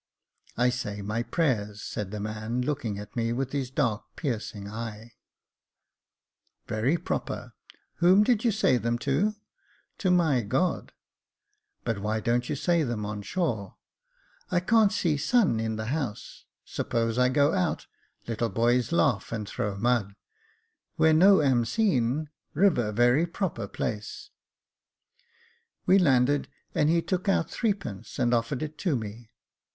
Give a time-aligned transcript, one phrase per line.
[0.01, 0.03] •*
[0.57, 5.13] I say my prayers," said the man, looking at me with his dark, piercing eye.
[6.65, 7.53] 294 Jacob Faithful" Very proper;
[7.97, 9.35] whom did you say them to ?'*"
[9.99, 10.93] To my God.""
[11.85, 13.75] But why don't you say them on shore?""
[14.65, 17.85] Can't see sun in the house; suppose I go out,
[18.25, 20.15] little boys laugh and throw mud.
[20.95, 24.31] Where no am seen, river very proper place."
[25.85, 29.29] We landed, and he took out three pence, and offered it to me.